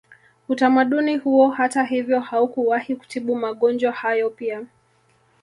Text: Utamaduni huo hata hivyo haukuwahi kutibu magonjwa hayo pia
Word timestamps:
Utamaduni 0.49 1.17
huo 1.17 1.49
hata 1.49 1.83
hivyo 1.83 2.19
haukuwahi 2.19 2.95
kutibu 2.95 3.35
magonjwa 3.35 3.91
hayo 3.91 4.29
pia 4.29 4.65